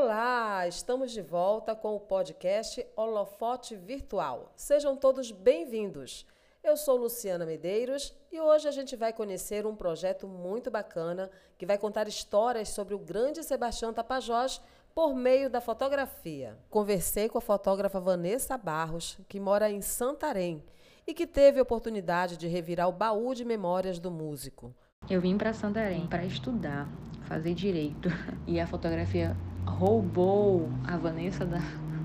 [0.00, 4.52] Olá, estamos de volta com o podcast Holofote Virtual.
[4.54, 6.24] Sejam todos bem-vindos.
[6.62, 11.28] Eu sou Luciana Medeiros e hoje a gente vai conhecer um projeto muito bacana
[11.58, 14.60] que vai contar histórias sobre o grande Sebastião Tapajós
[14.94, 16.56] por meio da fotografia.
[16.70, 20.62] Conversei com a fotógrafa Vanessa Barros, que mora em Santarém
[21.08, 24.72] e que teve a oportunidade de revirar o baú de memórias do músico.
[25.10, 26.88] Eu vim para Santarém para estudar,
[27.24, 28.08] fazer direito,
[28.46, 29.36] e a fotografia
[29.68, 31.62] roubou a Vanessa da,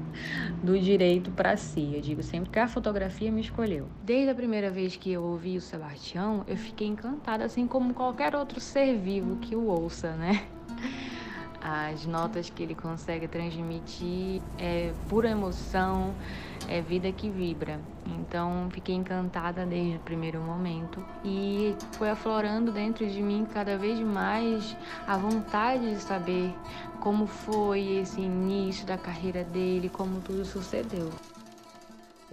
[0.61, 1.95] do direito para si.
[1.95, 3.87] Eu digo sempre que a fotografia me escolheu.
[4.01, 8.35] Desde a primeira vez que eu ouvi o Sebastião, eu fiquei encantada, assim como qualquer
[8.35, 10.47] outro ser vivo que o ouça, né?
[11.63, 16.13] as notas que ele consegue transmitir é pura emoção,
[16.73, 17.79] é vida que vibra.
[18.07, 23.99] Então fiquei encantada desde o primeiro momento e foi aflorando dentro de mim cada vez
[23.99, 24.75] mais
[25.05, 26.51] a vontade de saber
[26.99, 31.11] como foi esse início da carreira dele, como tudo sucedeu.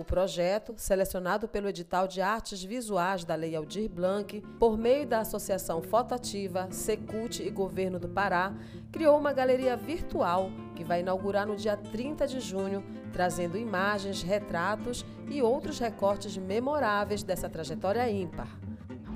[0.00, 5.20] O projeto, selecionado pelo edital de artes visuais da Lei Aldir Blanc, por meio da
[5.20, 8.54] Associação Fotoativa, Secult e Governo do Pará,
[8.90, 15.04] criou uma galeria virtual que vai inaugurar no dia 30 de junho, trazendo imagens, retratos
[15.28, 18.48] e outros recortes memoráveis dessa trajetória ímpar.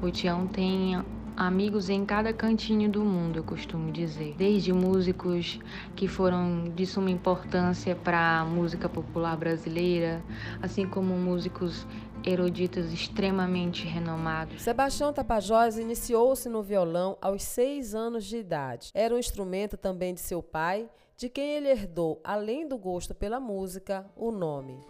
[0.02, 1.02] O Tião tem
[1.36, 4.34] amigos em cada cantinho do mundo, eu costumo dizer.
[4.36, 5.58] Desde músicos
[5.96, 10.22] que foram de suma importância para a música popular brasileira,
[10.62, 11.86] assim como músicos
[12.24, 14.62] eruditos extremamente renomados.
[14.62, 18.90] Sebastião Tapajós iniciou-se no violão aos seis anos de idade.
[18.94, 23.38] Era um instrumento também de seu pai, de quem ele herdou, além do gosto pela
[23.38, 24.80] música, o nome.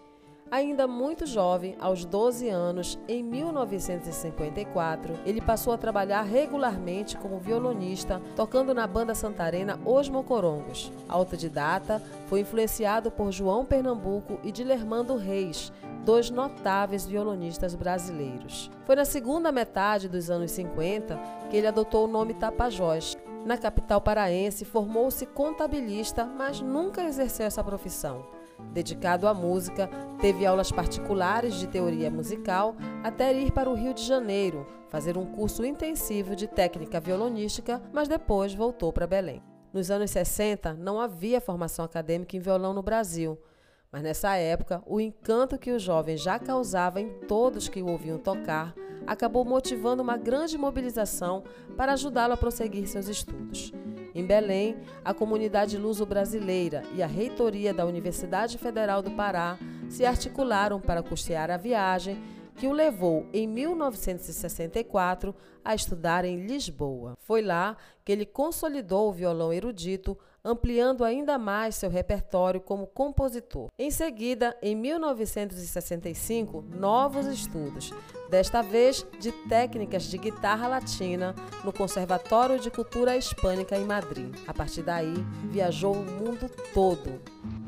[0.51, 8.23] Ainda muito jovem, aos 12 anos, em 1954, ele passou a trabalhar regularmente como violonista,
[8.37, 10.93] tocando na banda santarena Os Mocorongos.
[11.09, 15.73] Autodidata, foi influenciado por João Pernambuco e Dilermando Reis,
[16.05, 18.71] dois notáveis violonistas brasileiros.
[18.87, 21.19] Foi na segunda metade dos anos 50
[21.51, 23.17] que ele adotou o nome Tapajós.
[23.45, 28.27] Na capital paraense, formou-se contabilista, mas nunca exerceu essa profissão.
[28.73, 29.89] Dedicado à música,
[30.21, 35.27] teve aulas particulares de teoria musical até ir para o Rio de Janeiro fazer um
[35.27, 39.43] curso intensivo de técnica violonística, mas depois voltou para Belém.
[39.73, 43.37] Nos anos 60, não havia formação acadêmica em violão no Brasil,
[43.91, 48.19] mas nessa época, o encanto que o jovem já causava em todos que o ouviam
[48.19, 48.73] tocar
[49.07, 51.45] acabou motivando uma grande mobilização
[51.77, 53.73] para ajudá-lo a prosseguir seus estudos.
[54.15, 60.81] Em Belém, a comunidade luso-brasileira e a reitoria da Universidade Federal do Pará se articularam
[60.81, 62.23] para custear a viagem
[62.57, 67.17] que o levou, em 1964, a estudar em Lisboa.
[67.19, 73.69] Foi lá que ele consolidou o violão erudito, ampliando ainda mais seu repertório como compositor.
[73.79, 77.93] Em seguida, em 1965, novos estudos,
[78.29, 81.35] desta vez de técnicas de guitarra latina
[81.65, 84.35] no Conservatório de Cultura Hispânica em Madrid.
[84.47, 85.15] A partir daí,
[85.51, 87.21] viajou o mundo todo.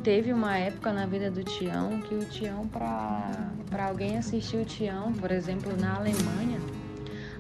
[0.03, 5.13] Teve uma época na vida do Tião que o Tião, para alguém assistir o Tião,
[5.15, 6.61] por exemplo, na Alemanha,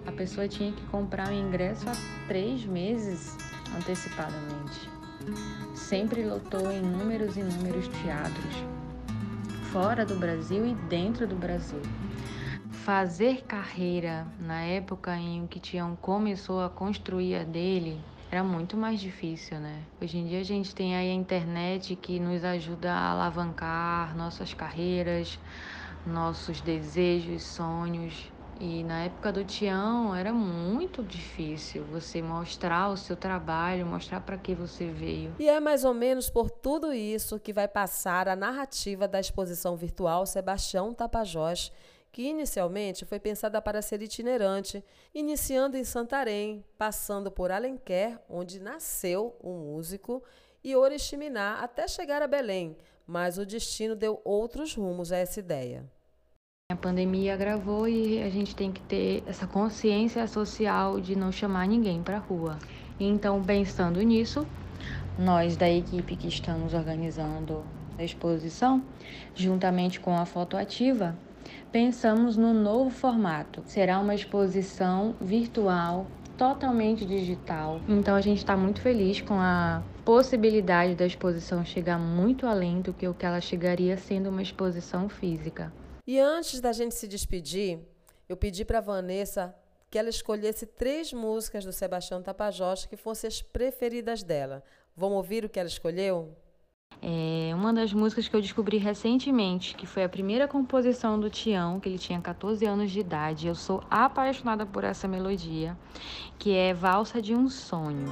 [0.06, 3.36] a pessoa tinha que comprar o ingresso há três meses
[3.76, 4.88] antecipadamente.
[5.74, 8.54] Sempre lotou inúmeros e inúmeros teatros,
[9.72, 11.82] fora do Brasil e dentro do Brasil.
[12.70, 18.00] Fazer carreira na época em que Tião começou a construir a dele
[18.30, 19.82] era muito mais difícil, né?
[20.00, 24.52] Hoje em dia a gente tem aí a internet que nos ajuda a alavancar nossas
[24.52, 25.38] carreiras,
[26.04, 28.35] nossos desejos, sonhos.
[28.58, 34.38] E na época do Tião era muito difícil você mostrar o seu trabalho, mostrar para
[34.38, 35.34] que você veio.
[35.38, 39.76] E é mais ou menos por tudo isso que vai passar a narrativa da exposição
[39.76, 41.70] virtual Sebastião Tapajós,
[42.10, 44.82] que inicialmente foi pensada para ser itinerante,
[45.14, 50.22] iniciando em Santarém, passando por Alenquer, onde nasceu o um músico,
[50.64, 52.74] e Oriximiná até chegar a Belém,
[53.06, 55.84] mas o destino deu outros rumos a essa ideia.
[56.68, 61.68] A pandemia agravou e a gente tem que ter essa consciência social de não chamar
[61.68, 62.58] ninguém para a rua.
[62.98, 64.44] Então, pensando nisso,
[65.16, 67.62] nós da equipe que estamos organizando
[67.96, 68.82] a exposição,
[69.32, 71.16] juntamente com a Foto Ativa,
[71.70, 73.62] pensamos no novo formato.
[73.64, 77.80] Será uma exposição virtual totalmente digital.
[77.88, 82.92] Então a gente está muito feliz com a possibilidade da exposição chegar muito além do
[82.92, 85.72] que o que ela chegaria sendo uma exposição física.
[86.06, 87.80] E antes da gente se despedir,
[88.28, 89.52] eu pedi para Vanessa
[89.90, 94.62] que ela escolhesse três músicas do Sebastião Tapajós que fossem as preferidas dela.
[94.96, 96.36] Vamos ouvir o que ela escolheu?
[97.02, 101.80] É uma das músicas que eu descobri recentemente, que foi a primeira composição do Tião,
[101.80, 103.48] que ele tinha 14 anos de idade.
[103.48, 105.76] Eu sou apaixonada por essa melodia,
[106.38, 108.06] que é Valsa de um Sonho.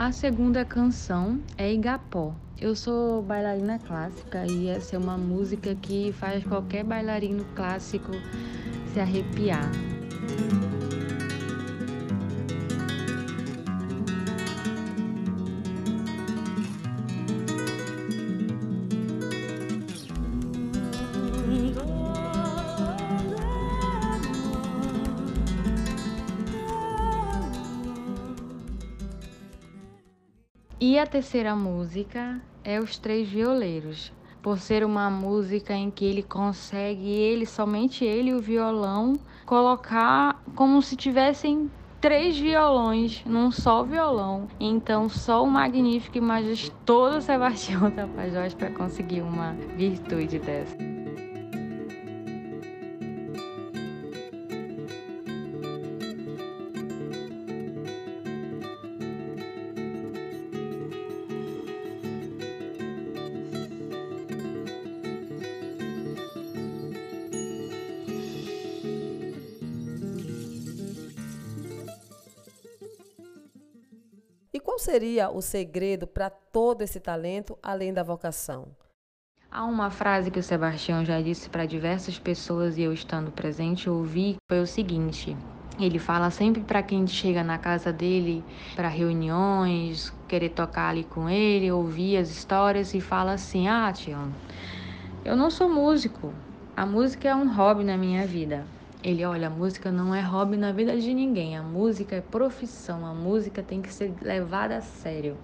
[0.00, 2.34] A segunda canção é Igapó.
[2.58, 8.10] Eu sou bailarina clássica e essa é uma música que faz qualquer bailarino clássico
[8.94, 9.70] se arrepiar.
[30.82, 34.10] E a terceira música é Os Três Violeiros,
[34.40, 39.12] por ser uma música em que ele consegue, ele, somente ele e o violão,
[39.44, 44.48] colocar como se tivessem três violões num só violão.
[44.58, 50.99] Então, só o magnífico e majestoso Sebastião Tapajós para conseguir uma virtude dessa.
[74.70, 78.68] Qual seria o segredo para todo esse talento, além da vocação?
[79.50, 83.90] Há uma frase que o Sebastião já disse para diversas pessoas e eu estando presente
[83.90, 85.36] ouvi, foi o seguinte:
[85.76, 88.44] ele fala sempre para quem chega na casa dele
[88.76, 94.32] para reuniões, querer tocar ali com ele, ouvir as histórias e fala assim: "Ah, Tião,
[95.24, 96.32] eu não sou músico.
[96.76, 98.64] A música é um hobby na minha vida.
[99.02, 103.06] Ele, olha, a música não é hobby na vida de ninguém, a música é profissão,
[103.06, 105.38] a música tem que ser levada a sério.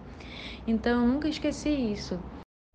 [0.67, 2.21] Então, eu nunca esqueci isso.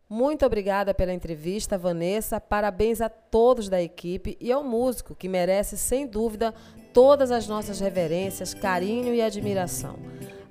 [0.10, 2.42] Muito obrigada pela entrevista, Vanessa.
[2.42, 6.54] Parabéns a todos da equipe e ao músico, que merece, sem dúvida,
[6.92, 9.98] todas as nossas reverências, carinho e admiração.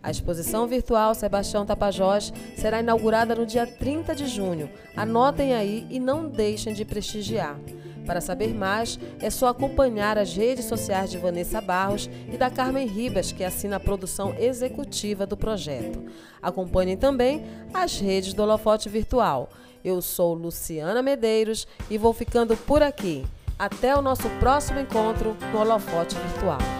[0.02, 4.70] A exposição virtual Sebastião Tapajós será inaugurada no dia 30 de junho.
[4.96, 7.58] Anotem aí e não deixem de prestigiar.
[8.06, 12.86] Para saber mais, é só acompanhar as redes sociais de Vanessa Barros e da Carmen
[12.86, 16.04] Ribas, que assina a produção executiva do projeto.
[16.42, 19.50] Acompanhem também as redes do Holofote Virtual.
[19.84, 23.24] Eu sou Luciana Medeiros e vou ficando por aqui.
[23.58, 26.79] Até o nosso próximo encontro no Holofote Virtual.